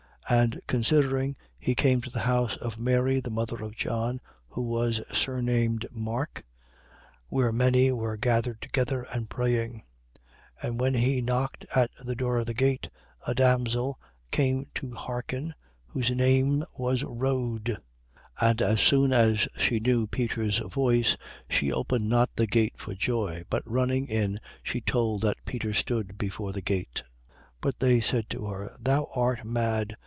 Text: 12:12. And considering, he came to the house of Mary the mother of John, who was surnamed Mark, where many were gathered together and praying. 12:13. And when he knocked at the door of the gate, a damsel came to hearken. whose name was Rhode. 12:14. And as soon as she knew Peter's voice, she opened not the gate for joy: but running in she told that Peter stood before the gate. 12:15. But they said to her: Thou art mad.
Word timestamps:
12:12. 0.29 0.39
And 0.41 0.61
considering, 0.65 1.35
he 1.59 1.75
came 1.75 1.99
to 2.01 2.09
the 2.09 2.21
house 2.21 2.55
of 2.55 2.79
Mary 2.79 3.19
the 3.19 3.29
mother 3.29 3.61
of 3.61 3.75
John, 3.75 4.21
who 4.47 4.61
was 4.61 5.01
surnamed 5.11 5.85
Mark, 5.91 6.45
where 7.27 7.51
many 7.51 7.91
were 7.91 8.15
gathered 8.15 8.61
together 8.61 9.01
and 9.11 9.29
praying. 9.29 9.83
12:13. 10.61 10.69
And 10.69 10.79
when 10.79 10.93
he 10.93 11.19
knocked 11.19 11.65
at 11.75 11.89
the 12.01 12.15
door 12.15 12.37
of 12.37 12.45
the 12.45 12.53
gate, 12.53 12.87
a 13.27 13.35
damsel 13.35 13.99
came 14.31 14.67
to 14.75 14.93
hearken. 14.93 15.53
whose 15.87 16.11
name 16.11 16.63
was 16.77 17.03
Rhode. 17.03 17.75
12:14. 18.39 18.49
And 18.49 18.61
as 18.61 18.79
soon 18.79 19.11
as 19.11 19.49
she 19.57 19.81
knew 19.81 20.07
Peter's 20.07 20.59
voice, 20.59 21.17
she 21.49 21.73
opened 21.73 22.07
not 22.07 22.29
the 22.37 22.47
gate 22.47 22.75
for 22.77 22.95
joy: 22.95 23.43
but 23.49 23.69
running 23.69 24.07
in 24.07 24.39
she 24.63 24.79
told 24.79 25.23
that 25.23 25.43
Peter 25.43 25.73
stood 25.73 26.17
before 26.17 26.53
the 26.53 26.61
gate. 26.61 27.03
12:15. 27.59 27.59
But 27.59 27.79
they 27.79 27.99
said 27.99 28.29
to 28.29 28.45
her: 28.45 28.73
Thou 28.79 29.09
art 29.13 29.43
mad. 29.43 29.97